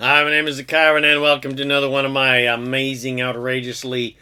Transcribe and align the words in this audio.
Hi, 0.00 0.22
my 0.22 0.30
name 0.30 0.46
is 0.46 0.62
ZaKaiRan, 0.62 1.02
and 1.02 1.20
welcome 1.20 1.56
to 1.56 1.62
another 1.62 1.90
one 1.90 2.04
of 2.04 2.12
my 2.12 2.36
amazing, 2.36 3.20
outrageously, 3.20 4.16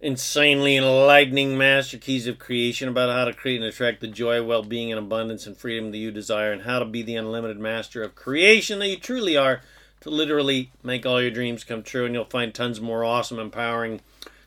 insanely 0.00 0.76
enlightening 0.76 1.56
master 1.56 1.96
keys 1.96 2.26
of 2.26 2.40
creation 2.40 2.88
about 2.88 3.08
how 3.08 3.26
to 3.26 3.32
create 3.32 3.58
and 3.58 3.64
attract 3.66 4.00
the 4.00 4.08
joy, 4.08 4.42
well 4.42 4.64
being, 4.64 4.90
and 4.90 4.98
abundance 4.98 5.46
and 5.46 5.56
freedom 5.56 5.92
that 5.92 5.98
you 5.98 6.10
desire, 6.10 6.50
and 6.50 6.62
how 6.62 6.80
to 6.80 6.84
be 6.84 7.02
the 7.02 7.14
unlimited 7.14 7.60
master 7.60 8.02
of 8.02 8.16
creation 8.16 8.80
that 8.80 8.88
you 8.88 8.96
truly 8.96 9.36
are 9.36 9.60
to 10.00 10.10
literally 10.10 10.72
make 10.82 11.06
all 11.06 11.22
your 11.22 11.30
dreams 11.30 11.62
come 11.62 11.84
true. 11.84 12.04
And 12.04 12.12
you'll 12.12 12.24
find 12.24 12.52
tons 12.52 12.80
more 12.80 13.04
awesome, 13.04 13.38
empowering 13.38 14.00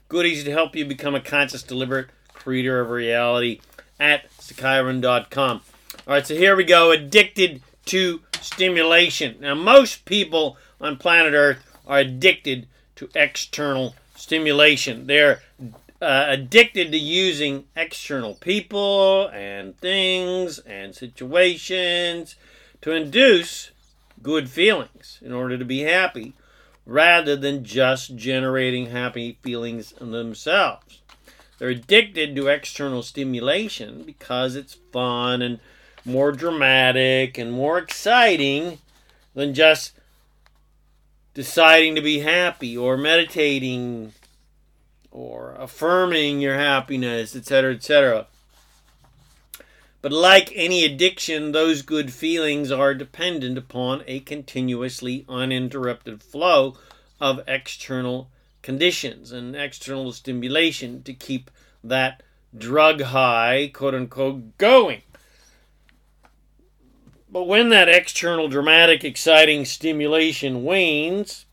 goodies 0.10 0.44
to 0.44 0.52
help 0.52 0.76
you 0.76 0.84
become 0.84 1.16
a 1.16 1.22
conscious, 1.22 1.64
deliberate 1.64 2.10
creator 2.34 2.82
of 2.82 2.90
reality 2.90 3.62
at 3.98 4.30
ZaKaiRan.com. 4.40 5.62
All 6.06 6.14
right, 6.14 6.28
so 6.28 6.36
here 6.36 6.58
we 6.58 6.66
go. 6.66 6.92
Addicted 6.92 7.62
to 7.86 8.20
stimulation. 8.42 9.38
Now, 9.40 9.56
most 9.56 10.04
people 10.06 10.58
on 10.80 10.98
planet 10.98 11.34
Earth 11.34 11.78
are 11.88 12.00
addicted 12.00 12.68
to 12.96 13.10
external 13.16 13.96
stimulation. 14.16 15.08
They're 15.08 15.42
uh, 16.02 16.26
addicted 16.28 16.92
to 16.92 16.98
using 16.98 17.66
external 17.76 18.36
people 18.36 19.28
and 19.34 19.78
things 19.78 20.60
and 20.60 20.96
situations 20.96 22.36
to 22.82 22.92
induce 22.92 23.72
good 24.22 24.50
feelings 24.50 25.20
in 25.22 25.32
order 25.32 25.58
to 25.58 25.66
be 25.66 25.82
happy 25.82 26.34
rather 26.86 27.36
than 27.36 27.64
just 27.64 28.16
generating 28.16 28.92
happy 28.92 29.38
feelings 29.42 29.94
themselves. 30.00 31.02
They're 31.58 31.70
addicted 31.70 32.36
to 32.36 32.48
external 32.48 33.02
stimulation 33.02 34.04
because 34.04 34.56
it's 34.56 34.78
fun 34.92 35.42
and 35.42 35.60
more 36.04 36.32
dramatic 36.32 37.38
and 37.38 37.52
more 37.52 37.78
exciting 37.78 38.80
than 39.34 39.54
just 39.54 39.94
deciding 41.36 41.94
to 41.94 42.02
be 42.02 42.20
happy 42.20 42.76
or 42.76 42.98
meditating 42.98 44.14
or 45.12 45.54
affirming 45.60 46.40
your 46.42 46.56
happiness, 46.56 47.36
etc., 47.36 47.76
etc. 47.76 48.26
But 50.02 50.12
like 50.12 50.52
any 50.56 50.84
addiction, 50.84 51.52
those 51.52 51.82
good 51.82 52.12
feelings 52.14 52.72
are 52.72 52.94
dependent 52.94 53.58
upon 53.58 54.04
a 54.08 54.22
continuously 54.22 55.26
uninterrupted 55.30 56.24
flow 56.24 56.78
of 57.20 57.42
external 57.48 58.30
conditions 58.62 59.32
and 59.32 59.56
external 59.56 60.12
stimulation 60.12 61.04
to 61.04 61.14
keep 61.14 61.52
that 61.84 62.24
drug 62.58 63.02
high, 63.02 63.72
quote 63.74 63.96
unquote, 63.96 64.58
going. 64.58 65.02
But 67.36 67.50
when 67.50 67.68
that 67.68 67.90
external, 67.90 68.48
dramatic, 68.48 69.04
exciting 69.04 69.66
stimulation 69.66 70.64
wanes, 70.64 71.46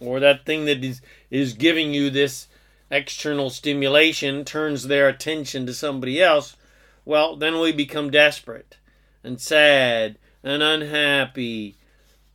or 0.00 0.18
that 0.18 0.44
thing 0.44 0.64
that 0.64 0.82
is, 0.82 1.00
is 1.30 1.52
giving 1.52 1.94
you 1.94 2.10
this 2.10 2.48
external 2.90 3.50
stimulation 3.50 4.44
turns 4.44 4.88
their 4.88 5.08
attention 5.08 5.64
to 5.66 5.72
somebody 5.72 6.20
else, 6.20 6.56
well, 7.04 7.36
then 7.36 7.60
we 7.60 7.70
become 7.70 8.10
desperate 8.10 8.78
and 9.22 9.40
sad 9.40 10.18
and 10.42 10.60
unhappy, 10.60 11.76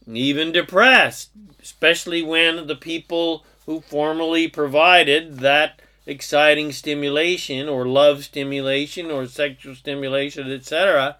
even 0.07 0.53
depressed, 0.53 1.29
especially 1.61 2.21
when 2.21 2.67
the 2.67 2.75
people 2.77 3.45
who 3.65 3.81
formerly 3.81 4.47
provided 4.47 5.39
that 5.39 5.81
exciting 6.05 6.71
stimulation 6.71 7.67
or 7.67 7.85
love 7.85 8.23
stimulation 8.23 9.11
or 9.11 9.25
sexual 9.25 9.75
stimulation, 9.75 10.49
etc., 10.49 11.17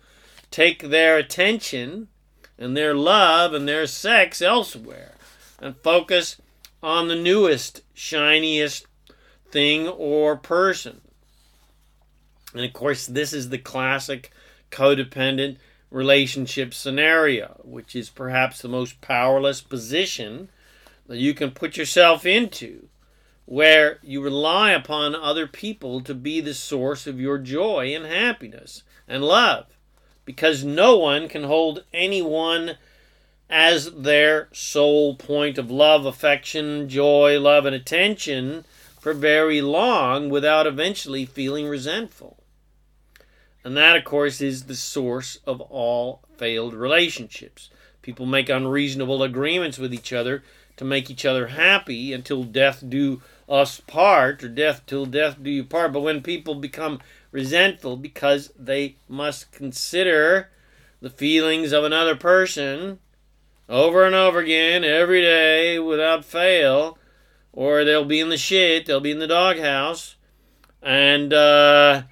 take 0.53 0.83
their 0.83 1.17
attention 1.17 2.07
and 2.59 2.77
their 2.77 2.93
love 2.93 3.55
and 3.55 3.67
their 3.67 3.87
sex 3.87 4.39
elsewhere 4.39 5.15
and 5.59 5.75
focus 5.77 6.39
on 6.83 7.07
the 7.07 7.15
newest, 7.15 7.81
shiniest 7.95 8.85
thing 9.49 9.87
or 9.87 10.37
person. 10.37 11.01
And 12.53 12.63
of 12.63 12.71
course, 12.71 13.07
this 13.07 13.33
is 13.33 13.49
the 13.49 13.57
classic 13.57 14.31
codependent 14.69 15.57
relationship 15.89 16.75
scenario, 16.75 17.59
which 17.63 17.95
is 17.95 18.11
perhaps 18.11 18.61
the 18.61 18.67
most 18.67 19.01
powerless 19.01 19.59
position 19.59 20.49
that 21.07 21.17
you 21.17 21.33
can 21.33 21.49
put 21.49 21.77
yourself 21.77 22.27
into, 22.27 22.89
where 23.45 23.97
you 24.03 24.21
rely 24.21 24.69
upon 24.69 25.15
other 25.15 25.47
people 25.47 25.99
to 26.01 26.13
be 26.13 26.41
the 26.41 26.53
source 26.53 27.07
of 27.07 27.19
your 27.19 27.39
joy 27.39 27.95
and 27.95 28.05
happiness 28.05 28.83
and 29.07 29.23
love 29.23 29.65
because 30.25 30.63
no 30.63 30.97
one 30.97 31.27
can 31.27 31.43
hold 31.43 31.83
anyone 31.93 32.77
as 33.49 33.91
their 33.91 34.49
sole 34.51 35.15
point 35.15 35.57
of 35.57 35.69
love, 35.69 36.05
affection, 36.05 36.89
joy, 36.89 37.39
love, 37.39 37.65
and 37.65 37.75
attention 37.75 38.65
for 38.99 39.13
very 39.13 39.61
long 39.61 40.29
without 40.29 40.65
eventually 40.65 41.25
feeling 41.25 41.67
resentful. 41.67 42.37
And 43.63 43.77
that, 43.77 43.95
of 43.95 44.03
course, 44.03 44.41
is 44.41 44.63
the 44.63 44.75
source 44.75 45.39
of 45.45 45.61
all 45.61 46.21
failed 46.37 46.73
relationships. 46.73 47.69
People 48.01 48.25
make 48.25 48.49
unreasonable 48.49 49.23
agreements 49.23 49.77
with 49.77 49.93
each 49.93 50.11
other 50.11 50.43
to 50.77 50.83
make 50.83 51.09
each 51.09 51.25
other 51.25 51.47
happy 51.47 52.11
until 52.11 52.43
death 52.43 52.83
do 52.87 53.21
us 53.47 53.79
part, 53.81 54.43
or 54.43 54.49
death 54.49 54.81
till 54.87 55.05
death 55.05 55.37
do 55.41 55.49
you 55.49 55.63
part. 55.63 55.93
But 55.93 56.01
when 56.01 56.21
people 56.21 56.55
become 56.55 56.99
resentful 57.33 57.97
because 57.97 58.51
they 58.57 58.95
must 59.09 59.51
consider 59.51 60.49
the 61.01 61.09
feelings 61.09 61.73
of 61.73 61.83
another 61.83 62.15
person 62.15 62.99
over 63.67 64.05
and 64.05 64.15
over 64.15 64.39
again 64.39 64.85
every 64.85 65.21
day 65.21 65.79
without 65.79 66.23
fail, 66.23 66.97
or 67.51 67.83
they'll 67.83 68.05
be 68.05 68.19
in 68.19 68.29
the 68.29 68.37
shit, 68.37 68.85
they'll 68.85 69.01
be 69.01 69.11
in 69.11 69.19
the 69.19 69.27
doghouse, 69.27 70.15
and, 70.81 71.33
uh, 71.33 72.03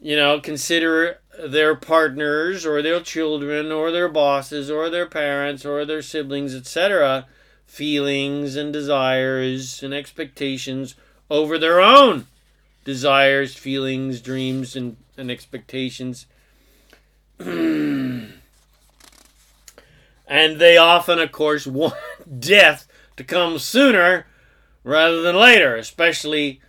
you 0.00 0.14
know, 0.14 0.38
consider 0.40 1.18
their 1.44 1.74
partners 1.74 2.64
or 2.64 2.82
their 2.82 3.00
children 3.00 3.72
or 3.72 3.90
their 3.90 4.08
bosses 4.08 4.70
or 4.70 4.88
their 4.88 5.06
parents 5.06 5.64
or 5.64 5.84
their 5.84 6.02
siblings, 6.02 6.54
etc., 6.54 7.26
feelings 7.66 8.54
and 8.54 8.72
desires 8.72 9.82
and 9.82 9.92
expectations 9.92 10.94
over 11.30 11.58
their 11.58 11.80
own 11.80 12.26
desires, 12.84 13.54
feelings, 13.54 14.20
dreams, 14.20 14.76
and, 14.76 14.96
and 15.16 15.30
expectations. 15.30 16.26
and 17.38 18.40
they 20.28 20.76
often, 20.76 21.18
of 21.18 21.32
course, 21.32 21.66
want 21.68 21.94
death 22.40 22.86
to 23.16 23.24
come 23.24 23.58
sooner 23.58 24.26
rather 24.84 25.22
than 25.22 25.36
later, 25.36 25.76
especially 25.76 26.60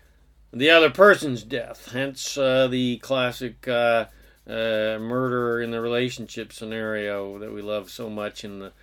the 0.51 0.69
other 0.69 0.89
person's 0.89 1.44
death. 1.44 1.91
Hence 1.91 2.38
uh, 2.38 2.67
the 2.67 2.97
classic 2.97 3.67
uh, 3.67 4.05
uh, 4.47 4.97
murder 4.99 5.61
in 5.61 5.72
the 5.72 5.81
relationship 5.81 6.51
scenario 6.51 7.39
that 7.39 7.53
we 7.53 7.61
love 7.61 7.89
so 7.89 8.09
much 8.09 8.43
in 8.43 8.59
the 8.59 8.73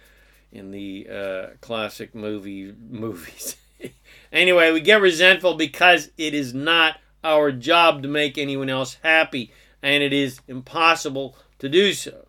in 0.51 0.71
the 0.71 1.07
uh, 1.13 1.47
classic 1.61 2.15
movie 2.15 2.73
movies. 2.91 3.57
anyway, 4.33 4.73
we 4.73 4.81
get 4.81 5.01
resentful 5.01 5.55
because 5.55 6.11
it 6.17 6.33
is 6.33 6.55
not 6.55 6.97
our 7.25 7.53
job 7.53 8.03
to 8.03 8.09
make 8.09 8.39
anyone 8.39 8.69
else 8.69 8.99
happy, 9.03 9.53
and 9.83 10.03
it 10.03 10.13
is 10.13 10.41
impossible 10.49 11.37
to 11.59 11.69
do 11.69 11.93
so. 11.93 12.27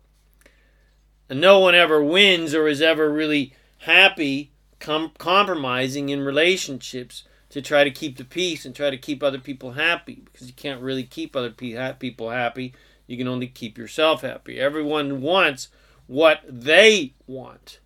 And 1.28 1.40
no 1.40 1.60
one 1.60 1.74
ever 1.74 2.02
wins 2.02 2.54
or 2.54 2.66
is 2.66 2.82
ever 2.82 3.10
really 3.10 3.54
happy 3.78 4.50
com- 4.80 5.12
compromising 5.18 6.08
in 6.08 6.22
relationships 6.22 7.24
to 7.50 7.62
try 7.62 7.84
to 7.84 7.90
keep 7.90 8.16
the 8.16 8.24
peace 8.24 8.64
and 8.64 8.74
try 8.74 8.90
to 8.90 8.96
keep 8.96 9.22
other 9.22 9.38
people 9.38 9.72
happy 9.72 10.22
because 10.24 10.46
you 10.46 10.52
can't 10.52 10.80
really 10.80 11.04
keep 11.04 11.36
other 11.36 11.50
pe- 11.50 11.94
people 11.98 12.30
happy. 12.30 12.74
You 13.06 13.16
can 13.16 13.28
only 13.28 13.46
keep 13.46 13.78
yourself 13.78 14.22
happy. 14.22 14.58
Everyone 14.58 15.20
wants 15.20 15.68
what 16.06 16.40
they 16.48 17.14
want, 17.26 17.78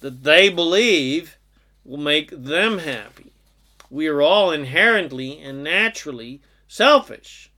that 0.00 0.24
they 0.24 0.50
believe 0.50 1.38
will 1.84 1.98
make 1.98 2.30
them 2.30 2.78
happy 2.78 3.27
we 3.90 4.06
are 4.06 4.20
all 4.20 4.50
inherently 4.50 5.40
and 5.40 5.64
naturally 5.64 6.42
selfish 6.66 7.50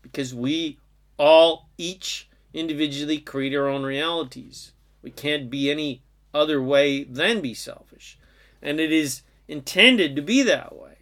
because 0.00 0.34
we 0.34 0.78
all 1.16 1.68
each 1.78 2.28
individually 2.52 3.18
create 3.18 3.54
our 3.54 3.68
own 3.68 3.82
realities. 3.82 4.72
We 5.02 5.10
can't 5.10 5.50
be 5.50 5.70
any 5.70 6.02
other 6.34 6.62
way 6.62 7.04
than 7.04 7.40
be 7.40 7.54
selfish. 7.54 8.18
And 8.60 8.80
it 8.80 8.92
is 8.92 9.22
intended 9.48 10.16
to 10.16 10.22
be 10.22 10.42
that 10.42 10.76
way 10.76 10.96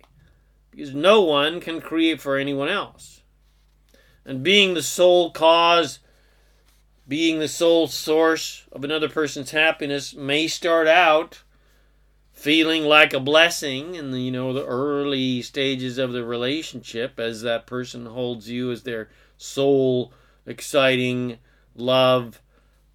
because 0.71 0.95
no 0.95 1.23
one 1.23 1.61
can 1.61 1.81
create 1.81 2.21
for 2.21 2.37
anyone 2.37 2.69
else. 2.69 3.23
And 4.25 4.43
being 4.43 4.75
the 4.75 4.83
sole 4.83 5.31
cause, 5.31 5.99
being 7.09 7.39
the 7.39 7.49
sole 7.49 7.89
source 7.89 8.65
of 8.71 8.85
another 8.85 9.09
person's 9.09 9.51
happiness 9.51 10.15
may 10.15 10.47
start 10.47 10.87
out 10.87 11.43
feeling 12.41 12.85
like 12.85 13.13
a 13.13 13.21
blessing 13.21 13.95
in 13.95 14.13
the 14.13 14.21
you 14.21 14.31
know 14.31 14.53
the 14.53 14.65
early 14.65 15.43
stages 15.43 15.99
of 15.99 16.13
the 16.13 16.25
relationship 16.25 17.21
as 17.21 17.43
that 17.43 17.67
person 17.67 18.07
holds 18.07 18.49
you 18.49 18.73
as 18.73 18.83
their 18.83 19.11
sole 19.37 20.13
exciting 20.47 21.39
love 21.77 22.41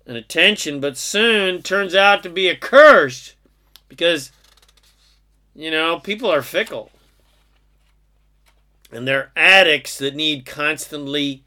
and 0.06 0.18
attention, 0.18 0.80
but 0.80 0.98
soon 0.98 1.62
turns 1.62 1.96
out 1.96 2.24
to 2.24 2.30
be 2.30 2.48
a 2.48 2.56
curse 2.56 3.36
because, 3.88 4.32
you 5.56 5.72
know, 5.72 6.00
people 6.00 6.32
are 6.32 6.42
fickle. 6.42 6.92
And 8.92 9.08
they're 9.08 9.32
addicts 9.36 9.98
that 9.98 10.16
need 10.16 10.46
constantly, 10.46 11.44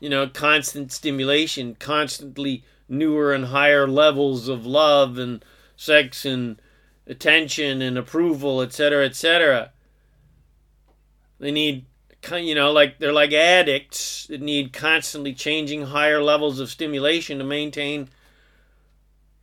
you 0.00 0.08
know, 0.08 0.28
constant 0.28 0.92
stimulation, 0.92 1.76
constantly 1.78 2.64
newer 2.88 3.32
and 3.32 3.46
higher 3.46 3.86
levels 3.86 4.48
of 4.48 4.66
love 4.66 5.18
and 5.18 5.44
sex 5.76 6.24
and 6.24 6.60
attention 7.06 7.82
and 7.82 7.98
approval, 7.98 8.62
etc., 8.62 9.04
etc. 9.04 9.72
They 11.38 11.50
need, 11.50 11.86
you 12.32 12.54
know, 12.54 12.72
like 12.72 12.98
they're 12.98 13.12
like 13.12 13.32
addicts 13.32 14.26
that 14.28 14.40
need 14.40 14.72
constantly 14.72 15.34
changing 15.34 15.86
higher 15.86 16.22
levels 16.22 16.60
of 16.60 16.70
stimulation 16.70 17.38
to 17.38 17.44
maintain 17.44 18.08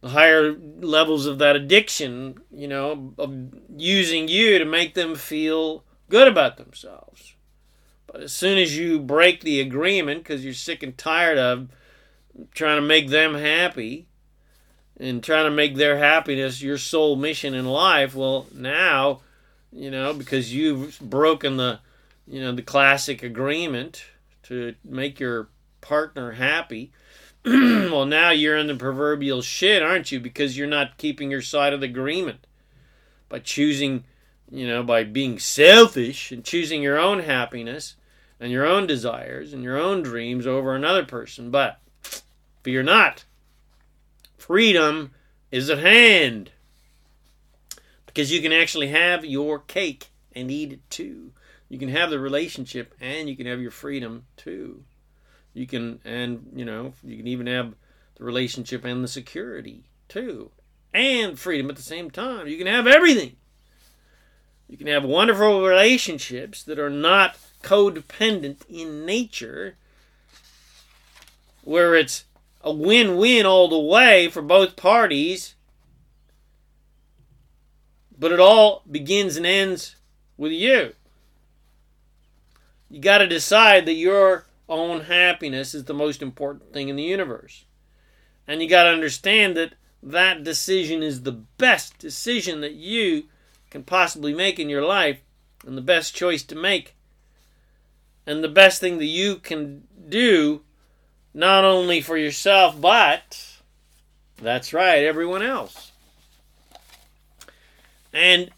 the 0.02 0.10
higher 0.10 0.54
levels 0.54 1.28
of 1.28 1.38
that 1.38 1.56
addiction, 1.56 2.40
you 2.52 2.68
know, 2.68 3.13
of 3.18 3.34
using 3.78 4.28
you 4.28 4.57
to 4.57 4.66
make 4.66 4.96
them 4.96 5.16
feel 5.16 5.84
good 6.10 6.28
about 6.28 6.57
themselves. 6.57 7.36
But 8.07 8.22
as 8.22 8.34
soon 8.34 8.57
as 8.57 8.78
you 8.78 9.00
break 9.00 9.42
the 9.42 9.62
agreement 9.62 10.24
because 10.24 10.44
you're 10.44 10.54
sick 10.54 10.84
and 10.84 10.98
tired 10.98 11.38
of 11.38 11.69
trying 12.54 12.78
to 12.78 12.86
make 12.86 13.10
them 13.10 13.36
happy 13.36 14.07
and 15.01 15.24
trying 15.24 15.45
to 15.45 15.51
make 15.51 15.75
their 15.75 15.98
happiness 15.98 16.62
your 16.62 16.77
sole 16.77 17.15
mission 17.15 17.56
in 17.56 17.65
life, 17.65 18.13
well, 18.13 18.45
now, 18.53 19.21
you 19.74 19.89
know, 19.89 20.13
because 20.13 20.53
you've 20.53 21.00
broken 21.00 21.57
the, 21.57 21.80
you 22.27 22.39
know, 22.39 22.51
the 22.51 22.62
classic 22.62 23.24
agreement 23.24 24.06
to 24.44 24.75
make 24.86 25.19
your 25.19 25.50
partner 25.81 26.33
happy, 26.33 26.92
well, 27.45 28.06
now 28.06 28.30
you're 28.30 28.57
in 28.57 28.68
the 28.68 28.75
proverbial 28.75 29.42
shit, 29.42 29.81
aren't 29.81 30.12
you? 30.12 30.19
Because 30.19 30.56
you're 30.56 30.68
not 30.68 30.98
keeping 31.00 31.31
your 31.31 31.42
side 31.42 31.74
of 31.74 31.80
the 31.80 31.88
agreement 31.88 32.45
by 33.27 33.39
choosing, 33.39 34.04
you 34.51 34.68
know, 34.68 34.83
by 34.83 35.04
being 35.04 35.39
selfish 35.39 36.31
and 36.31 36.45
choosing 36.45 36.83
your 36.83 37.00
own 37.00 37.21
happiness 37.21 37.95
and 38.39 38.51
your 38.51 38.68
own 38.68 38.86
desires 38.86 39.51
and 39.51 39.63
your 39.63 39.80
own 39.80 40.04
dreams 40.04 40.45
over 40.45 40.75
another 40.75 41.04
person. 41.04 41.50
But 41.50 41.80
fear 42.62 42.83
not. 42.83 43.25
Freedom 44.42 45.12
is 45.52 45.70
at 45.70 45.78
hand. 45.78 46.50
Because 48.08 48.32
you 48.32 48.42
can 48.42 48.52
actually 48.52 48.88
have 48.88 49.24
your 49.24 49.60
cake 49.60 50.08
and 50.36 50.50
eat 50.50 50.74
it 50.74 50.90
too. 50.90 51.32
You 51.70 51.78
can 51.78 51.90
have 51.90 52.10
the 52.10 52.20
relationship 52.20 52.96
and 53.00 53.30
you 53.30 53.38
can 53.38 53.46
have 53.46 53.62
your 53.62 53.70
freedom 53.70 54.26
too. 54.38 54.84
You 55.54 55.68
can, 55.68 56.00
and 56.04 56.52
you 56.56 56.66
know, 56.66 56.94
you 57.04 57.18
can 57.18 57.28
even 57.28 57.46
have 57.46 57.76
the 58.16 58.24
relationship 58.24 58.84
and 58.84 59.04
the 59.04 59.08
security 59.08 59.84
too, 60.10 60.50
and 60.92 61.38
freedom 61.38 61.70
at 61.70 61.76
the 61.76 61.84
same 61.84 62.10
time. 62.10 62.48
You 62.48 62.58
can 62.58 62.68
have 62.68 62.88
everything. 62.88 63.36
You 64.68 64.76
can 64.76 64.88
have 64.88 65.04
wonderful 65.04 65.62
relationships 65.62 66.64
that 66.64 66.80
are 66.80 66.90
not 66.90 67.38
codependent 67.62 68.68
in 68.68 69.06
nature, 69.06 69.76
where 71.64 71.94
it's 71.94 72.26
a 72.63 72.72
win 72.72 73.18
win 73.18 73.46
all 73.46 73.68
the 73.68 73.80
way 73.80 74.28
for 74.30 74.42
both 74.42 74.75
parties, 74.75 75.56
but 78.18 78.31
it 78.31 78.40
all 78.40 78.84
begins 78.90 79.38
and 79.38 79.46
ends 79.46 79.96
with 80.38 80.52
you. 80.52 80.94
You 82.90 83.00
got 83.00 83.19
to 83.19 83.28
decide 83.28 83.86
that 83.86 83.94
you're 83.94 84.46
own 84.72 85.02
happiness 85.02 85.75
is 85.75 85.84
the 85.84 85.94
most 85.94 86.22
important 86.22 86.74
thing 86.74 86.88
in 86.90 86.96
the 86.96 87.04
universe. 87.04 87.66
And 88.48 88.62
you 88.62 88.69
got 88.69 88.84
to 88.84 88.90
understand 88.90 89.56
that 89.57 89.74
that 90.02 90.44
decision 90.44 91.04
is 91.04 91.22
the 91.22 91.34
best 91.34 92.00
decision 92.00 92.62
that 92.62 92.74
you 92.74 93.25
can 93.69 93.84
possibly 93.84 94.34
make 94.34 94.60
in 94.60 94.69
your 94.69 94.84
life 94.84 95.22
and 95.66 95.78
the 95.78 95.81
best 95.81 96.16
choice 96.16 96.44
to 96.44 96.56
make. 96.56 96.96
And 98.25 98.44
the 98.44 98.50
best 98.50 98.80
thing 98.80 98.98
that 98.98 99.06
you 99.06 99.36
can 99.36 99.84
do, 100.10 100.62
not 101.33 101.63
only 101.63 102.01
for 102.01 102.18
yourself, 102.18 102.80
but 102.80 103.48
that's 104.42 104.74
right, 104.74 105.04
everyone 105.04 105.42
else. 105.42 105.92
And 108.13 108.50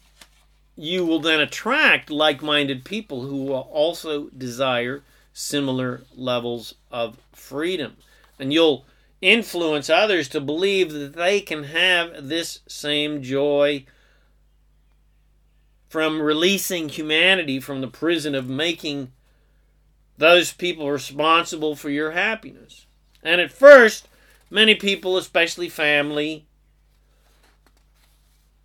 you 0.76 1.06
will 1.06 1.20
then 1.20 1.40
attract 1.40 2.10
like 2.10 2.42
minded 2.42 2.84
people 2.84 3.22
who 3.22 3.44
will 3.44 3.68
also 3.72 4.28
desire 4.30 5.02
similar 5.32 6.02
levels 6.16 6.74
of 6.90 7.18
freedom. 7.32 7.96
And 8.38 8.52
you'll 8.52 8.84
influence 9.20 9.88
others 9.88 10.28
to 10.28 10.40
believe 10.40 10.92
that 10.92 11.14
they 11.14 11.40
can 11.40 11.64
have 11.64 12.28
this 12.28 12.60
same 12.66 13.22
joy 13.22 13.86
from 15.88 16.20
releasing 16.20 16.88
humanity 16.88 17.60
from 17.60 17.80
the 17.80 17.88
prison 17.88 18.34
of 18.34 18.48
making 18.48 19.12
those 20.16 20.52
people 20.52 20.90
responsible 20.90 21.76
for 21.76 21.90
your 21.90 22.12
happiness. 22.12 22.86
And 23.22 23.40
at 23.40 23.52
first, 23.52 24.08
many 24.50 24.74
people, 24.74 25.16
especially 25.16 25.68
family, 25.68 26.46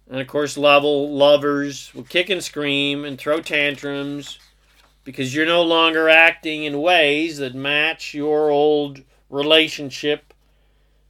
and 0.10 0.20
of 0.20 0.28
course, 0.28 0.58
level 0.58 1.16
lovers, 1.16 1.94
will 1.94 2.04
kick 2.04 2.30
and 2.30 2.44
scream 2.44 3.06
and 3.06 3.18
throw 3.18 3.42
tantrums 3.42 4.40
because 5.04 5.34
you're 5.34 5.46
no 5.46 5.62
longer 5.64 6.10
acting 6.10 6.64
in 6.64 6.82
ways 6.82 7.38
that 7.38 7.56
match 7.56 8.14
your 8.14 8.50
old 8.50 9.02
relationship 9.30 10.34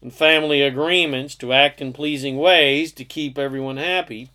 and 0.01 0.13
family 0.13 0.62
agreements 0.62 1.36
to 1.36 1.53
act 1.53 1.81
in 1.81 1.91
pleasing 1.91 2.38
ways 2.38 2.91
to 2.94 3.03
keep 3.03 3.38
everyone 3.38 3.77
happy. 3.77 4.30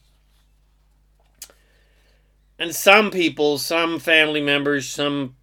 And 2.59 2.75
some 2.75 3.11
people, 3.11 3.59
some 3.59 3.99
family 3.99 4.41
members, 4.41 4.89
some 4.89 5.37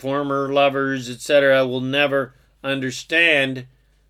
former 0.00 0.52
lovers, 0.52 1.08
etc., 1.08 1.66
will 1.66 1.80
never 1.80 2.34
understand 2.64 3.66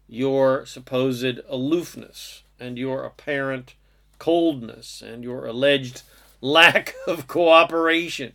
your 0.08 0.64
supposed 0.64 1.40
aloofness 1.48 2.42
and 2.58 2.78
your 2.78 3.04
apparent 3.04 3.74
coldness 4.18 5.02
and 5.02 5.22
your 5.22 5.46
alleged 5.46 6.02
lack 6.40 6.94
of 7.06 7.26
cooperation 7.26 8.32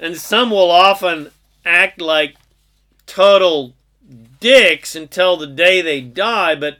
and 0.00 0.16
some 0.16 0.50
will 0.50 0.70
often 0.70 1.30
act 1.64 2.00
like 2.00 2.36
total 3.06 3.74
dicks 4.40 4.96
until 4.96 5.36
the 5.36 5.46
day 5.46 5.82
they 5.82 6.00
die, 6.00 6.54
but 6.54 6.78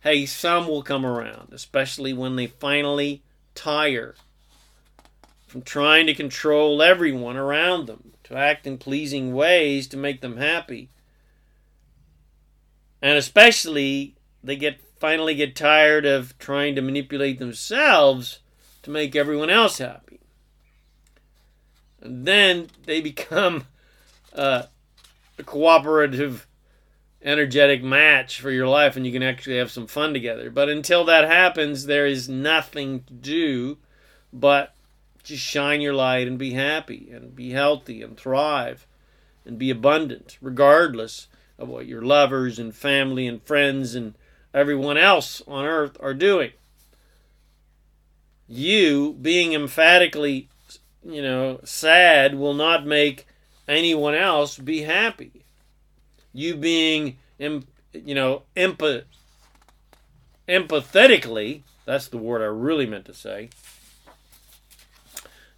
hey, 0.00 0.24
some 0.24 0.66
will 0.66 0.82
come 0.82 1.04
around, 1.04 1.52
especially 1.52 2.12
when 2.12 2.36
they 2.36 2.46
finally 2.46 3.22
tire 3.54 4.14
from 5.54 5.62
trying 5.62 6.04
to 6.04 6.14
control 6.14 6.82
everyone 6.82 7.36
around 7.36 7.86
them, 7.86 8.12
to 8.24 8.34
act 8.34 8.66
in 8.66 8.76
pleasing 8.76 9.32
ways 9.32 9.86
to 9.86 9.96
make 9.96 10.20
them 10.20 10.36
happy. 10.36 10.88
And 13.00 13.16
especially 13.16 14.16
they 14.42 14.56
get 14.56 14.80
finally 14.98 15.36
get 15.36 15.54
tired 15.54 16.06
of 16.06 16.36
trying 16.40 16.74
to 16.74 16.82
manipulate 16.82 17.38
themselves 17.38 18.40
to 18.82 18.90
make 18.90 19.14
everyone 19.14 19.48
else 19.48 19.78
happy. 19.78 20.18
And 22.00 22.26
then 22.26 22.66
they 22.84 23.00
become 23.12 23.68
uh, 24.32 24.64
a 25.38 25.42
cooperative, 25.44 26.48
energetic 27.22 27.80
match 27.80 28.40
for 28.40 28.50
your 28.50 28.66
life, 28.66 28.96
and 28.96 29.06
you 29.06 29.12
can 29.12 29.22
actually 29.22 29.58
have 29.58 29.70
some 29.70 29.86
fun 29.86 30.12
together. 30.14 30.50
But 30.50 30.68
until 30.68 31.04
that 31.04 31.30
happens, 31.30 31.86
there 31.86 32.06
is 32.06 32.28
nothing 32.28 33.04
to 33.04 33.12
do 33.12 33.78
but 34.32 34.73
just 35.24 35.42
shine 35.42 35.80
your 35.80 35.94
light 35.94 36.28
and 36.28 36.38
be 36.38 36.52
happy 36.52 37.10
and 37.12 37.34
be 37.34 37.50
healthy 37.50 38.02
and 38.02 38.16
thrive 38.16 38.86
and 39.44 39.58
be 39.58 39.70
abundant, 39.70 40.38
regardless 40.40 41.26
of 41.58 41.68
what 41.68 41.86
your 41.86 42.02
lovers 42.02 42.58
and 42.58 42.74
family 42.74 43.26
and 43.26 43.42
friends 43.42 43.94
and 43.94 44.14
everyone 44.52 44.96
else 44.96 45.42
on 45.48 45.64
earth 45.64 45.96
are 46.00 46.14
doing. 46.14 46.52
You 48.46 49.16
being 49.20 49.52
emphatically 49.52 50.48
you 51.04 51.22
know, 51.22 51.60
sad 51.64 52.34
will 52.34 52.54
not 52.54 52.86
make 52.86 53.26
anyone 53.68 54.14
else 54.14 54.58
be 54.58 54.82
happy. 54.82 55.44
You 56.32 56.56
being, 56.56 57.18
you 57.38 58.14
know, 58.14 58.42
empath- 58.56 59.04
empathetically, 60.48 61.62
that's 61.84 62.08
the 62.08 62.18
word 62.18 62.42
I 62.42 62.46
really 62.46 62.86
meant 62.86 63.04
to 63.06 63.14
say. 63.14 63.50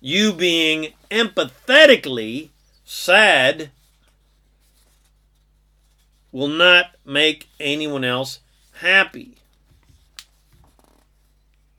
You 0.00 0.32
being 0.32 0.92
empathetically 1.10 2.50
sad 2.84 3.70
will 6.30 6.48
not 6.48 6.94
make 7.04 7.48
anyone 7.58 8.04
else 8.04 8.40
happy. 8.80 9.36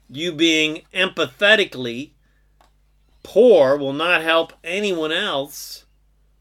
You 0.10 0.32
being 0.32 0.82
empathetically 0.94 2.12
poor 3.24 3.78
will 3.78 3.94
not 3.94 4.22
help 4.22 4.54
anyone 4.64 5.12
else 5.12 5.86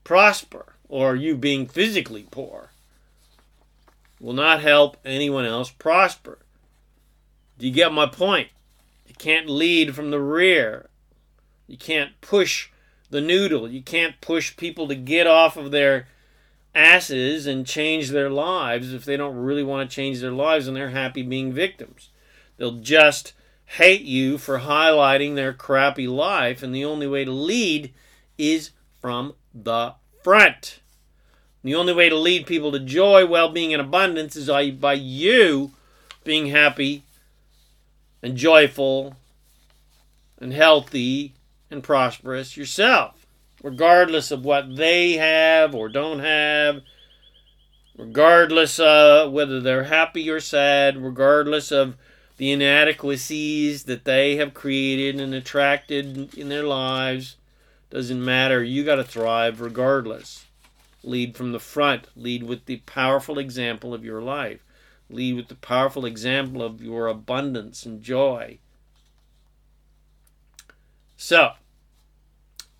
prosper, 0.04 0.76
or 0.88 1.16
you 1.16 1.36
being 1.36 1.66
physically 1.66 2.26
poor. 2.30 2.70
will 4.20 4.32
not 4.32 4.62
help 4.62 4.96
anyone 5.04 5.44
else 5.44 5.70
prosper. 5.70 6.38
Do 7.58 7.66
you 7.66 7.72
get 7.72 7.92
my 7.92 8.06
point? 8.06 8.48
You 9.06 9.14
can't 9.18 9.48
lead 9.50 9.94
from 9.94 10.10
the 10.10 10.20
rear. 10.20 10.88
You 11.66 11.76
can't 11.76 12.20
push 12.20 12.68
the 13.10 13.20
noodle. 13.20 13.68
You 13.70 13.82
can't 13.82 14.20
push 14.20 14.56
people 14.56 14.88
to 14.88 14.94
get 14.94 15.26
off 15.26 15.56
of 15.56 15.70
their 15.70 16.08
asses 16.74 17.46
and 17.46 17.66
change 17.66 18.10
their 18.10 18.28
lives 18.28 18.92
if 18.92 19.04
they 19.04 19.16
don't 19.16 19.36
really 19.36 19.62
want 19.62 19.88
to 19.88 19.94
change 19.94 20.20
their 20.20 20.32
lives 20.32 20.68
and 20.68 20.76
they're 20.76 20.90
happy 20.90 21.22
being 21.22 21.52
victims. 21.52 22.10
They'll 22.56 22.80
just 22.80 23.32
hate 23.64 24.02
you 24.02 24.38
for 24.38 24.60
highlighting 24.60 25.34
their 25.34 25.52
crappy 25.52 26.06
life, 26.06 26.62
and 26.62 26.74
the 26.74 26.84
only 26.84 27.06
way 27.06 27.24
to 27.24 27.32
lead 27.32 27.92
is 28.38 28.70
from 29.00 29.34
the 29.52 29.94
front. 30.22 30.80
The 31.64 31.74
only 31.74 31.92
way 31.92 32.08
to 32.08 32.16
lead 32.16 32.46
people 32.46 32.70
to 32.72 32.78
joy, 32.78 33.26
well 33.26 33.50
being, 33.50 33.72
and 33.72 33.80
abundance 33.80 34.36
is 34.36 34.48
by 34.76 34.92
you 34.92 35.72
being 36.22 36.46
happy 36.46 37.02
and 38.22 38.36
joyful 38.36 39.16
and 40.38 40.52
healthy 40.52 41.32
and 41.76 41.84
prosperous 41.84 42.56
yourself, 42.56 43.26
regardless 43.62 44.30
of 44.30 44.44
what 44.44 44.76
they 44.76 45.12
have 45.12 45.74
or 45.74 45.88
don't 45.88 46.20
have, 46.20 46.80
regardless 47.96 48.80
of 48.80 49.30
whether 49.30 49.60
they're 49.60 49.84
happy 49.84 50.28
or 50.30 50.40
sad, 50.40 50.96
regardless 50.96 51.70
of 51.70 51.96
the 52.38 52.50
inadequacies 52.50 53.84
that 53.84 54.04
they 54.04 54.36
have 54.36 54.54
created 54.54 55.20
and 55.20 55.34
attracted 55.34 56.34
in 56.34 56.48
their 56.48 56.64
lives. 56.64 57.36
Doesn't 57.90 58.24
matter. 58.24 58.64
You 58.64 58.84
got 58.84 58.96
to 58.96 59.04
thrive 59.04 59.60
regardless. 59.60 60.46
Lead 61.02 61.36
from 61.36 61.52
the 61.52 61.60
front. 61.60 62.08
Lead 62.16 62.42
with 62.42 62.66
the 62.66 62.78
powerful 62.78 63.38
example 63.38 63.94
of 63.94 64.04
your 64.04 64.20
life. 64.20 64.60
Lead 65.08 65.36
with 65.36 65.48
the 65.48 65.54
powerful 65.54 66.04
example 66.04 66.62
of 66.62 66.82
your 66.82 67.06
abundance 67.06 67.86
and 67.86 68.02
joy. 68.02 68.58
So, 71.16 71.52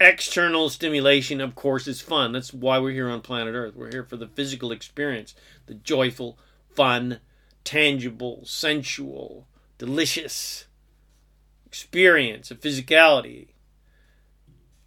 external 0.00 0.68
stimulation, 0.68 1.40
of 1.40 1.54
course, 1.54 1.86
is 1.86 2.00
fun. 2.00 2.32
That's 2.32 2.52
why 2.52 2.78
we're 2.78 2.92
here 2.92 3.08
on 3.08 3.20
planet 3.20 3.54
Earth. 3.54 3.74
We're 3.74 3.90
here 3.90 4.04
for 4.04 4.16
the 4.16 4.28
physical 4.28 4.72
experience, 4.72 5.34
the 5.66 5.74
joyful, 5.74 6.38
fun, 6.74 7.20
tangible, 7.64 8.42
sensual, 8.44 9.46
delicious 9.78 10.66
experience 11.66 12.50
of 12.50 12.60
physicality. 12.60 13.48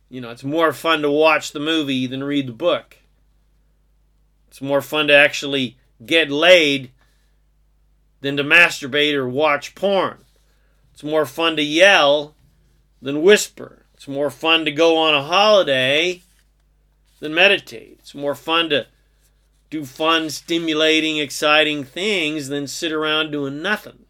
You 0.10 0.22
know, 0.22 0.32
it's 0.32 0.44
more 0.44 0.74
fun 0.74 1.02
to 1.02 1.12
watch 1.12 1.52
the 1.52 1.60
movie 1.60 2.08
than 2.08 2.24
read 2.24 2.48
the 2.48 2.54
book. 2.54 2.98
It's 4.48 4.62
more 4.62 4.82
fun 4.82 5.08
to 5.08 5.14
actually 5.14 5.78
get 6.04 6.32
laid 6.32 6.92
than 8.22 8.38
to 8.38 8.44
masturbate 8.44 9.14
or 9.14 9.30
watch 9.30 9.76
porn. 9.76 10.24
It's 10.94 11.04
more 11.04 11.26
fun 11.26 11.56
to 11.58 11.64
yell 11.64 12.36
than 13.02 13.22
whisper. 13.22 13.86
It's 14.00 14.08
more 14.08 14.30
fun 14.30 14.64
to 14.64 14.72
go 14.72 14.96
on 14.96 15.14
a 15.14 15.22
holiday 15.22 16.22
than 17.20 17.34
meditate. 17.34 17.98
It's 18.00 18.16
more 18.16 18.34
fun 18.34 18.70
to 18.70 18.88
do 19.70 19.84
fun, 19.84 20.30
stimulating, 20.30 21.18
exciting 21.18 21.84
things 21.84 22.48
than 22.48 22.66
sit 22.66 22.94
around 22.94 23.32
doing 23.32 23.62
nothing. 23.62 24.06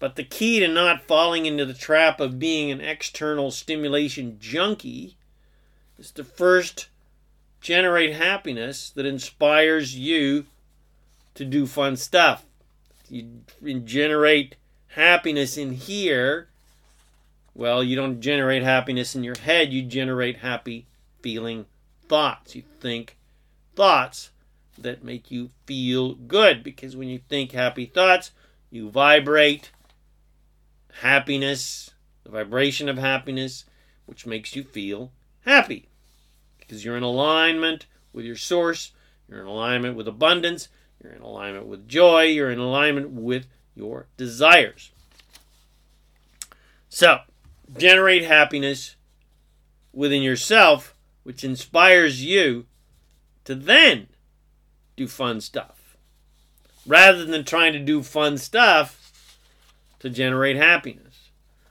But 0.00 0.16
the 0.16 0.24
key 0.24 0.58
to 0.58 0.66
not 0.66 1.04
falling 1.04 1.46
into 1.46 1.64
the 1.64 1.72
trap 1.72 2.18
of 2.18 2.40
being 2.40 2.72
an 2.72 2.80
external 2.80 3.52
stimulation 3.52 4.38
junkie 4.40 5.16
is 5.96 6.10
to 6.10 6.24
first 6.24 6.88
generate 7.60 8.16
happiness 8.16 8.90
that 8.90 9.06
inspires 9.06 9.96
you 9.96 10.46
to 11.36 11.44
do 11.44 11.64
fun 11.64 11.96
stuff. 11.96 12.44
You 13.08 13.42
generate 13.84 14.56
happiness 14.88 15.56
in 15.56 15.74
here. 15.74 16.48
Well, 17.54 17.84
you 17.84 17.96
don't 17.96 18.20
generate 18.20 18.62
happiness 18.62 19.14
in 19.14 19.24
your 19.24 19.38
head, 19.38 19.72
you 19.72 19.82
generate 19.82 20.38
happy 20.38 20.86
feeling 21.20 21.66
thoughts. 22.08 22.54
You 22.54 22.62
think 22.80 23.16
thoughts 23.74 24.30
that 24.78 25.04
make 25.04 25.30
you 25.30 25.50
feel 25.66 26.14
good 26.14 26.62
because 26.62 26.96
when 26.96 27.08
you 27.08 27.20
think 27.28 27.52
happy 27.52 27.86
thoughts, 27.86 28.30
you 28.70 28.90
vibrate 28.90 29.70
happiness, 31.00 31.90
the 32.24 32.30
vibration 32.30 32.88
of 32.88 32.98
happiness, 32.98 33.64
which 34.06 34.26
makes 34.26 34.56
you 34.56 34.62
feel 34.62 35.12
happy 35.44 35.88
because 36.58 36.84
you're 36.84 36.96
in 36.96 37.02
alignment 37.02 37.86
with 38.12 38.24
your 38.24 38.36
source, 38.36 38.92
you're 39.28 39.40
in 39.40 39.46
alignment 39.46 39.96
with 39.96 40.08
abundance, 40.08 40.68
you're 41.02 41.12
in 41.12 41.22
alignment 41.22 41.66
with 41.66 41.88
joy, 41.88 42.22
you're 42.22 42.50
in 42.50 42.58
alignment 42.58 43.10
with 43.10 43.46
your 43.74 44.06
desires. 44.16 44.90
So, 46.88 47.20
generate 47.76 48.24
happiness 48.24 48.96
within 49.92 50.22
yourself, 50.22 50.94
which 51.22 51.44
inspires 51.44 52.24
you 52.24 52.66
to 53.44 53.54
then 53.54 54.08
do 54.96 55.06
fun 55.06 55.40
stuff. 55.40 55.96
Rather 56.86 57.24
than 57.24 57.44
trying 57.44 57.72
to 57.72 57.78
do 57.78 58.02
fun 58.02 58.38
stuff 58.38 59.12
to 60.00 60.10
generate 60.10 60.56
happiness. 60.56 61.30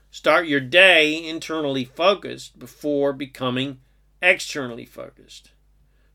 Start 0.10 0.48
your 0.48 0.60
day 0.60 1.28
internally 1.28 1.86
focused 1.86 2.58
before 2.58 3.12
becoming 3.14 3.80
externally 4.22 4.86
focused. 4.86 5.52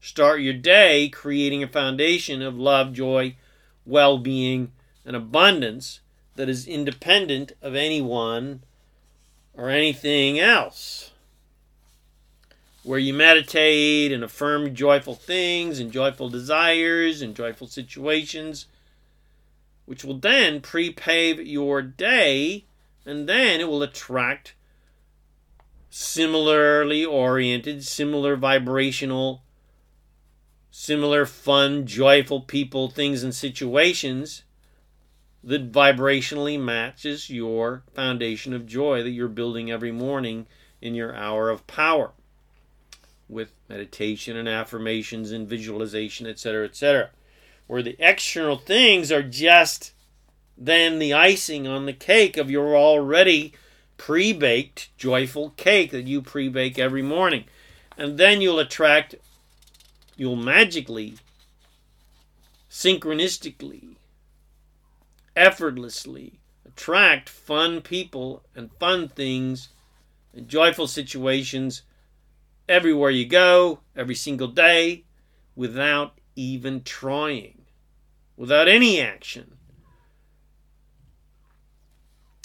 Start 0.00 0.40
your 0.40 0.54
day 0.54 1.08
creating 1.08 1.62
a 1.62 1.68
foundation 1.68 2.40
of 2.40 2.58
love, 2.58 2.92
joy, 2.92 3.36
well 3.84 4.18
being, 4.18 4.72
and 5.04 5.16
abundance 5.16 6.00
that 6.36 6.48
is 6.48 6.66
independent 6.66 7.52
of 7.60 7.74
anyone 7.74 8.62
or 9.56 9.70
anything 9.70 10.38
else. 10.38 11.10
Where 12.82 12.98
you 12.98 13.14
meditate 13.14 14.12
and 14.12 14.22
affirm 14.22 14.74
joyful 14.74 15.14
things 15.14 15.80
and 15.80 15.90
joyful 15.90 16.28
desires 16.28 17.20
and 17.22 17.34
joyful 17.34 17.66
situations, 17.66 18.66
which 19.86 20.04
will 20.04 20.18
then 20.18 20.60
prepave 20.60 21.44
your 21.44 21.82
day, 21.82 22.64
and 23.04 23.28
then 23.28 23.60
it 23.60 23.68
will 23.68 23.82
attract 23.82 24.54
similarly 25.90 27.04
oriented, 27.04 27.84
similar 27.84 28.36
vibrational, 28.36 29.42
similar 30.70 31.26
fun, 31.26 31.86
joyful 31.86 32.40
people, 32.40 32.88
things, 32.88 33.24
and 33.24 33.34
situations 33.34 34.42
that 35.46 35.70
vibrationally 35.70 36.60
matches 36.60 37.30
your 37.30 37.84
foundation 37.94 38.52
of 38.52 38.66
joy 38.66 39.04
that 39.04 39.10
you're 39.10 39.28
building 39.28 39.70
every 39.70 39.92
morning 39.92 40.46
in 40.82 40.92
your 40.92 41.14
hour 41.14 41.48
of 41.48 41.64
power 41.68 42.10
with 43.28 43.52
meditation 43.68 44.36
and 44.36 44.48
affirmations 44.48 45.30
and 45.30 45.48
visualization, 45.48 46.26
etc., 46.26 46.64
etc. 46.64 47.10
Where 47.68 47.82
the 47.82 47.96
external 48.00 48.56
things 48.56 49.12
are 49.12 49.22
just 49.22 49.92
then 50.58 50.98
the 50.98 51.14
icing 51.14 51.66
on 51.68 51.86
the 51.86 51.92
cake 51.92 52.36
of 52.36 52.50
your 52.50 52.76
already 52.76 53.52
pre 53.96 54.32
baked 54.32 54.90
joyful 54.96 55.50
cake 55.50 55.92
that 55.92 56.08
you 56.08 56.22
pre 56.22 56.48
bake 56.48 56.76
every 56.76 57.02
morning. 57.02 57.44
And 57.96 58.18
then 58.18 58.40
you'll 58.40 58.58
attract, 58.58 59.14
you'll 60.16 60.36
magically, 60.36 61.14
synchronistically, 62.68 63.96
effortlessly 65.36 66.40
attract 66.64 67.28
fun 67.28 67.82
people 67.82 68.42
and 68.54 68.72
fun 68.80 69.08
things 69.08 69.68
and 70.34 70.48
joyful 70.48 70.86
situations 70.86 71.82
everywhere 72.68 73.10
you 73.10 73.26
go, 73.26 73.80
every 73.94 74.14
single 74.14 74.48
day, 74.48 75.04
without 75.54 76.18
even 76.34 76.82
trying, 76.82 77.62
without 78.36 78.68
any 78.68 79.00
action. 79.00 79.56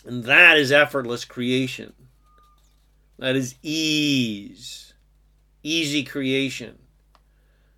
And 0.06 0.24
that 0.26 0.58
is 0.58 0.72
effortless 0.72 1.26
creation. 1.26 1.94
That 3.20 3.36
is 3.36 3.56
ease. 3.62 4.94
Easy 5.64 6.04
creation. 6.04 6.80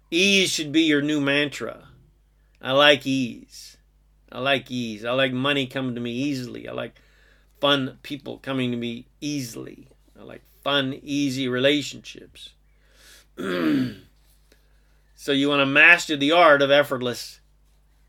Ease 0.10 0.52
should 0.52 0.72
be 0.72 0.84
your 0.84 1.02
new 1.02 1.20
mantra. 1.20 1.90
I 2.62 2.72
like 2.72 3.06
ease. 3.06 3.78
I 4.34 4.40
like 4.40 4.72
ease. 4.72 5.06
I 5.06 5.12
like 5.12 5.32
money 5.32 5.68
coming 5.68 5.94
to 5.94 6.02
me 6.02 6.12
easily. 6.12 6.68
I 6.68 6.74
like 6.74 6.96
fun 7.62 8.00
people 8.02 8.40
coming 8.40 8.72
to 8.72 8.78
me 8.78 9.06
easily. 9.22 9.88
I 10.20 10.24
like 10.24 10.42
fun, 10.64 11.00
easy 11.04 11.48
relationships. 11.48 12.50
so 13.38 15.32
you 15.32 15.50
want 15.50 15.62
to 15.62 15.66
master 15.66 16.18
the 16.18 16.32
art 16.32 16.62
of 16.64 16.72
effortless, 16.72 17.40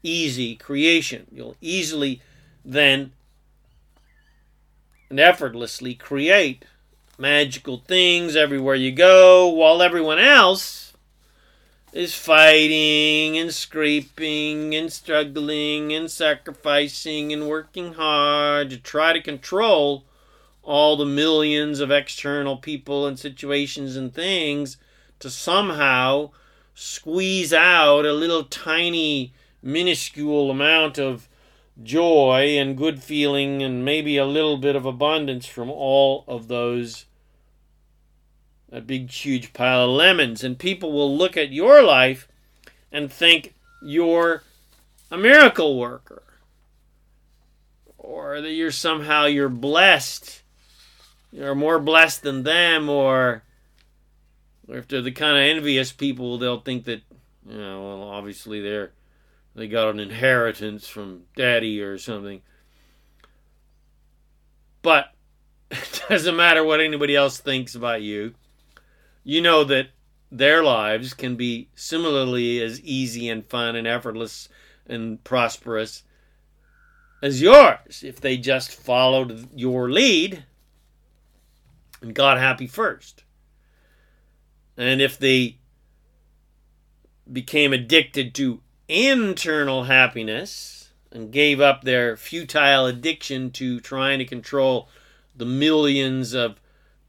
easy 0.03 0.57
creation. 0.57 1.27
You'll 1.31 1.57
easily 1.61 2.23
then 2.65 3.13
and 5.11 5.21
effortlessly 5.21 5.95
create 5.95 6.65
magical 7.19 7.79
things 7.87 8.35
everywhere 8.35 8.75
you 8.75 8.91
go, 8.91 9.47
while 9.49 9.83
everyone 9.83 10.19
else 10.19 10.84
is 11.95 12.13
fighting 12.13 13.39
and 13.39 13.55
scraping 13.55 14.75
and 14.75 14.93
struggling 14.93 15.93
and 15.93 16.11
sacrificing 16.11 17.33
and 17.33 17.49
working 17.49 17.93
hard 17.93 18.69
to 18.69 18.77
try 18.77 19.13
to 19.13 19.23
control 19.23 20.05
all 20.65 20.97
the 20.97 21.07
millions 21.07 21.79
of 21.79 21.93
external 21.93 22.57
people 22.57 23.07
and 23.07 23.17
situations 23.17 23.95
and 23.95 24.13
things 24.13 24.77
to 25.21 25.31
somehow 25.31 26.29
squeeze 26.75 27.53
out 27.53 28.05
a 28.05 28.13
little 28.13 28.43
tiny 28.43 29.33
minuscule 29.63 30.51
amount 30.51 30.99
of 30.99 31.29
joy 31.81 32.57
and 32.59 32.77
good 32.77 33.01
feeling 33.05 33.63
and 33.63 33.85
maybe 33.85 34.17
a 34.17 34.27
little 34.27 34.57
bit 34.57 34.75
of 34.75 34.85
abundance 34.85 35.47
from 35.47 35.71
all 35.71 36.25
of 36.27 36.49
those 36.49 37.05
a 38.75 38.81
big 38.81 39.09
huge 39.09 39.53
pile 39.53 39.85
of 39.85 39.91
lemons 39.91 40.43
and 40.43 40.59
people 40.59 40.91
will 40.91 41.17
look 41.17 41.37
at 41.37 41.53
your 41.53 41.81
life 41.81 42.27
and 42.91 43.11
think 43.11 43.55
you're 43.81 44.43
a 45.13 45.17
miracle 45.17 45.79
worker 45.79 46.25
or 47.97 48.41
that 48.41 48.51
you're 48.51 48.73
somehow 48.73 49.27
you're 49.27 49.49
blessed. 49.49 50.43
You're 51.31 51.55
more 51.55 51.79
blessed 51.79 52.23
than 52.23 52.43
them 52.43 52.89
or 52.89 53.45
or 54.69 54.79
if 54.79 54.89
they're 54.89 55.03
the 55.03 55.13
kind 55.13 55.37
of 55.37 55.57
envious 55.57 55.93
people 55.93 56.39
they'll 56.39 56.61
think 56.61 56.85
that 56.87 57.03
you 57.49 57.57
know 57.57 57.81
well 57.81 58.03
obviously 58.09 58.61
they're 58.61 58.91
they 59.55 59.69
got 59.69 59.91
an 59.91 60.01
inheritance 60.01 60.89
from 60.89 61.23
daddy 61.37 61.81
or 61.81 61.97
something. 61.97 62.43
But 64.83 65.13
it 65.71 66.03
doesn't 66.09 66.35
matter 66.35 66.65
what 66.65 66.81
anybody 66.81 67.15
else 67.15 67.39
thinks 67.39 67.77
about 67.77 68.03
you 68.03 68.35
you 69.25 69.41
know 69.41 69.65
that 69.65 69.89
their 70.31 70.63
lives 70.63 71.15
can 71.15 71.37
be 71.37 71.69
similarly 71.75 72.61
as 72.61 72.81
easy 72.83 73.29
and 73.29 73.45
fun 73.45 73.75
and 73.75 73.87
effortless 73.87 74.49
and 74.87 75.23
prosperous 75.25 76.03
as 77.23 77.41
yours 77.41 78.03
if 78.05 78.21
they 78.21 78.37
just 78.37 78.75
followed 78.75 79.49
your 79.55 79.91
lead 79.91 80.45
and 82.03 82.15
got 82.15 82.39
happy 82.39 82.67
first. 82.67 83.25
And 84.77 85.01
if 85.01 85.19
they 85.19 85.59
became 87.33 87.73
addicted 87.73 88.35
to 88.35 88.61
internal 88.89 89.85
happiness 89.85 90.91
and 91.11 91.33
gave 91.33 91.61
up 91.61 91.83
their 91.83 92.17
futile 92.17 92.87
addiction 92.87 93.51
to 93.53 93.81
trying 93.81 94.19
to 94.19 94.25
control 94.27 94.89
the 95.35 95.47
millions 95.47 96.35
of 96.35 96.61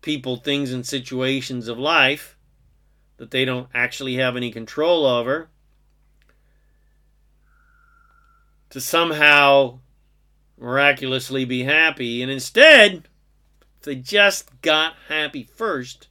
people, 0.06 0.38
things, 0.38 0.72
and 0.72 0.86
situations 0.86 1.68
of 1.68 1.80
life 1.80 2.38
that 3.18 3.32
they 3.32 3.44
don't 3.44 3.68
actually 3.74 4.16
have 4.16 4.38
any 4.38 4.52
control 4.52 5.06
over, 5.06 5.50
to 8.70 8.80
somehow 8.80 9.80
miraculously 10.58 11.44
be 11.44 11.64
happy. 11.64 12.22
And 12.22 12.32
instead, 12.32 13.08
if 13.80 13.82
they 13.82 13.96
just 13.96 14.62
got 14.62 14.94
happy 15.08 15.44
first, 15.44 16.08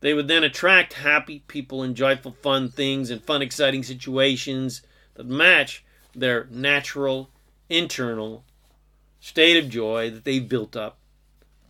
they 0.00 0.12
would 0.12 0.28
then 0.28 0.44
attract 0.44 0.94
happy 0.94 1.42
people 1.48 1.82
and 1.82 1.96
joyful, 1.96 2.32
fun 2.32 2.68
things 2.68 3.10
and 3.10 3.22
fun, 3.22 3.40
exciting 3.40 3.82
situations 3.82 4.82
that 5.14 5.26
match 5.26 5.84
their 6.14 6.48
natural, 6.50 7.30
internal 7.70 8.44
state 9.20 9.62
of 9.62 9.70
joy 9.70 10.10
that 10.10 10.24
they've 10.24 10.48
built 10.48 10.76
up 10.76 10.98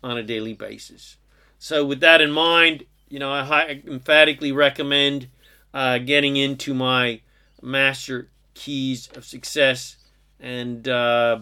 on 0.05 0.19
a 0.19 0.23
daily 0.23 0.53
basis. 0.53 1.17
So, 1.59 1.85
with 1.85 2.01
that 2.01 2.21
in 2.21 2.31
mind, 2.31 2.85
you 3.09 3.19
know, 3.19 3.33
I 3.33 3.81
emphatically 3.87 4.53
recommend 4.53 5.29
uh, 5.73 5.99
getting 5.99 6.37
into 6.37 6.75
my 6.75 7.23
Master 7.63 8.29
Keys 8.53 9.09
of 9.17 9.25
Success, 9.25 9.97
and 10.39 10.87
uh, 10.87 11.41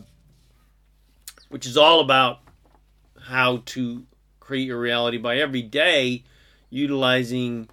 which 1.48 1.66
is 1.66 1.76
all 1.76 2.00
about 2.00 2.40
how 3.20 3.62
to 3.66 4.06
create 4.38 4.66
your 4.66 4.78
reality 4.78 5.18
by 5.18 5.38
every 5.38 5.62
day 5.62 6.22
utilizing 6.70 7.68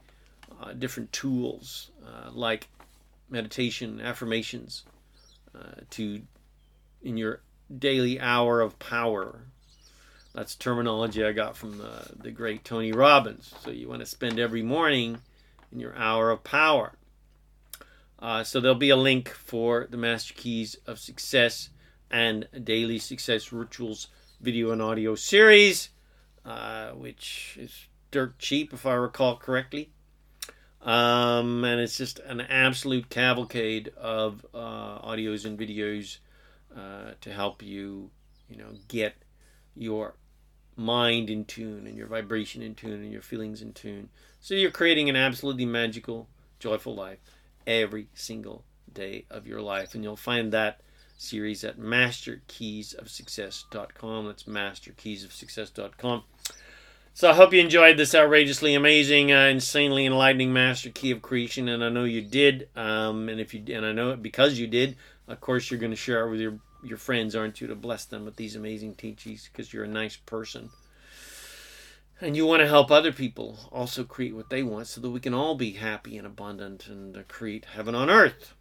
uh, 0.59 0.73
different 0.73 1.11
tools 1.11 1.91
uh, 2.05 2.31
like 2.31 2.67
meditation, 3.29 4.01
affirmations, 4.01 4.83
uh, 5.55 5.81
to 5.91 6.21
in 7.01 7.15
your 7.15 7.41
daily 7.77 8.19
hour 8.19 8.59
of 8.61 8.77
power 8.79 9.41
that's 10.39 10.55
terminology 10.55 11.21
I 11.21 11.33
got 11.33 11.57
from 11.57 11.79
the, 11.79 12.05
the 12.15 12.31
great 12.31 12.63
Tony 12.63 12.93
Robbins. 12.93 13.53
So 13.61 13.71
you 13.71 13.89
want 13.89 13.99
to 13.99 14.05
spend 14.05 14.39
every 14.39 14.63
morning 14.63 15.17
in 15.69 15.81
your 15.81 15.93
hour 15.97 16.31
of 16.31 16.45
power. 16.45 16.93
Uh, 18.17 18.45
so 18.45 18.61
there'll 18.61 18.77
be 18.77 18.89
a 18.89 18.95
link 18.95 19.27
for 19.27 19.85
the 19.89 19.97
Master 19.97 20.33
Keys 20.33 20.77
of 20.87 20.97
Success 20.97 21.71
and 22.09 22.47
Daily 22.63 22.99
Success 22.99 23.51
Rituals 23.51 24.07
video 24.39 24.71
and 24.71 24.81
audio 24.81 25.13
series, 25.13 25.89
uh, 26.45 26.91
which 26.91 27.57
is 27.59 27.87
dirt 28.09 28.39
cheap 28.39 28.71
if 28.71 28.85
I 28.85 28.93
recall 28.93 29.35
correctly. 29.35 29.89
Um, 30.81 31.65
and 31.65 31.81
it's 31.81 31.97
just 31.97 32.19
an 32.19 32.39
absolute 32.39 33.09
cavalcade 33.09 33.91
of 33.97 34.45
uh, 34.53 34.99
audios 34.99 35.43
and 35.43 35.59
videos 35.59 36.19
uh, 36.73 37.15
to 37.19 37.33
help 37.33 37.61
you, 37.61 38.09
you 38.49 38.55
know, 38.55 38.71
get 38.87 39.15
your 39.75 40.15
mind 40.79 41.29
in 41.29 41.45
tune 41.45 41.85
and 41.85 41.97
your 41.97 42.07
vibration 42.07 42.61
in 42.61 42.73
tune 42.73 43.03
and 43.03 43.11
your 43.11 43.21
feelings 43.21 43.61
in 43.61 43.73
tune. 43.73 44.09
So 44.39 44.55
you're 44.55 44.71
creating 44.71 45.09
an 45.09 45.15
absolutely 45.15 45.65
magical, 45.65 46.27
joyful 46.59 46.95
life 46.95 47.19
every 47.67 48.07
single 48.13 48.63
day 48.91 49.25
of 49.29 49.45
your 49.45 49.61
life. 49.61 49.93
And 49.93 50.03
you'll 50.03 50.15
find 50.15 50.51
that 50.51 50.81
series 51.17 51.63
at 51.63 51.77
masterkeysofsuccess.com. 51.77 54.25
That's 54.25 54.43
masterkeysofsuccess.com. 54.43 56.23
So 57.13 57.29
I 57.29 57.33
hope 57.33 57.53
you 57.53 57.59
enjoyed 57.59 57.97
this 57.97 58.15
outrageously 58.15 58.73
amazing, 58.75 59.33
uh, 59.33 59.47
insanely 59.47 60.05
enlightening 60.05 60.53
master 60.53 60.89
key 60.89 61.11
of 61.11 61.21
creation, 61.21 61.67
and 61.67 61.83
I 61.83 61.89
know 61.89 62.05
you 62.05 62.21
did. 62.21 62.69
Um, 62.77 63.27
and 63.27 63.41
if 63.41 63.53
you 63.53 63.61
and 63.75 63.85
I 63.85 63.91
know 63.91 64.11
it 64.11 64.21
because 64.21 64.57
you 64.57 64.67
did, 64.67 64.95
of 65.27 65.41
course 65.41 65.69
you're 65.69 65.81
going 65.81 65.91
to 65.91 65.97
share 65.97 66.25
it 66.25 66.31
with 66.31 66.39
your 66.39 66.59
your 66.83 66.97
friends, 66.97 67.35
aren't 67.35 67.61
you, 67.61 67.67
to 67.67 67.75
bless 67.75 68.05
them 68.05 68.25
with 68.25 68.35
these 68.35 68.55
amazing 68.55 68.95
teachings 68.95 69.49
because 69.51 69.73
you're 69.73 69.83
a 69.83 69.87
nice 69.87 70.17
person. 70.17 70.69
And 72.21 72.35
you 72.35 72.45
want 72.45 72.61
to 72.61 72.67
help 72.67 72.91
other 72.91 73.13
people 73.13 73.57
also 73.71 74.03
create 74.03 74.35
what 74.35 74.49
they 74.49 74.61
want 74.63 74.87
so 74.87 74.99
that 75.01 75.09
we 75.09 75.19
can 75.19 75.33
all 75.33 75.55
be 75.55 75.71
happy 75.71 76.17
and 76.17 76.27
abundant 76.27 76.87
and 76.87 77.25
create 77.27 77.65
heaven 77.65 77.95
on 77.95 78.09
earth. 78.09 78.53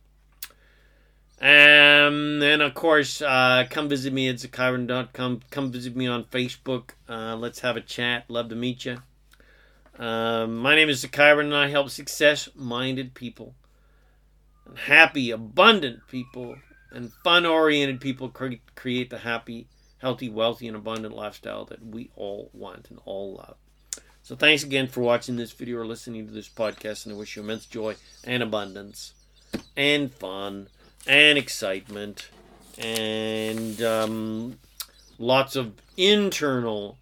Um, 1.41 2.43
and 2.43 2.63
of 2.63 2.75
course, 2.75 3.23
uh, 3.23 3.65
come 3.69 3.89
visit 3.89 4.13
me 4.13 4.29
at 4.29 4.37
zakairan.com. 4.37 5.41
Come 5.51 5.73
visit 5.73 5.97
me 5.97 6.07
on 6.07 6.25
Facebook. 6.25 6.91
Uh, 7.09 7.37
let's 7.37 7.61
have 7.61 7.77
a 7.77 7.81
chat. 7.81 8.25
Love 8.29 8.49
to 8.49 8.57
meet 8.57 8.85
you. 8.85 8.99
Um, 9.99 10.59
my 10.59 10.77
name 10.77 10.89
is 10.89 11.05
Zakairan, 11.05 11.47
and 11.47 11.55
I 11.55 11.69
help 11.69 11.91
success 11.91 12.49
minded 12.55 13.15
people 13.15 13.55
and 14.65 14.79
happy, 14.79 15.31
abundant 15.33 16.07
people 16.09 16.57
and 16.91 17.13
fun 17.25 17.47
oriented 17.47 18.01
people 18.01 18.29
cre- 18.29 18.55
create 18.75 19.11
the 19.11 19.19
happy, 19.19 19.69
healthy, 19.99 20.29
wealthy, 20.29 20.67
and 20.69 20.77
abundant 20.77 21.15
lifestyle 21.15 21.65
that 21.67 21.85
we 21.85 22.11
all 22.17 22.51
want 22.53 22.91
and 22.91 22.99
all 23.05 23.35
love. 23.35 23.57
So, 24.23 24.37
thanks 24.37 24.63
again 24.63 24.89
for 24.89 25.01
watching 25.01 25.37
this 25.37 25.53
video 25.53 25.79
or 25.79 25.87
listening 25.87 26.27
to 26.27 26.33
this 26.33 26.49
podcast, 26.49 27.07
and 27.07 27.15
I 27.15 27.19
wish 27.19 27.37
you 27.37 27.43
immense 27.43 27.67
joy 27.67 27.97
and 28.25 28.43
abundance 28.43 29.15
and 29.77 30.13
fun 30.13 30.69
and 31.07 31.39
excitement 31.39 32.29
and 32.77 33.81
um, 33.83 34.59
lots 35.19 35.57
of 35.57 35.73
internal 35.97 36.99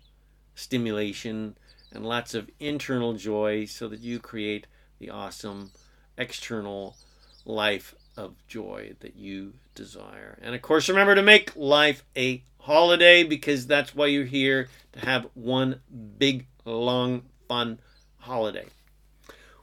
stimulation 0.54 1.56
and 1.92 2.06
lots 2.06 2.34
of 2.34 2.48
internal 2.60 3.14
joy 3.14 3.64
so 3.64 3.88
that 3.88 4.00
you 4.00 4.18
create 4.18 4.66
the 4.98 5.10
awesome 5.10 5.70
external 6.16 6.96
life 7.44 7.94
of 8.16 8.34
joy 8.48 8.94
that 9.00 9.16
you 9.16 9.54
desire. 9.74 10.38
And 10.42 10.54
of 10.54 10.62
course, 10.62 10.88
remember 10.88 11.14
to 11.14 11.22
make 11.22 11.54
life 11.56 12.04
a 12.16 12.42
holiday 12.60 13.22
because 13.24 13.66
that's 13.66 13.94
why 13.94 14.06
you're 14.06 14.24
here 14.24 14.68
to 14.92 15.00
have 15.00 15.28
one 15.34 15.80
big, 16.18 16.46
long, 16.64 17.22
fun 17.48 17.78
holiday. 18.18 18.66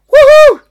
Woohoo! 0.09 0.61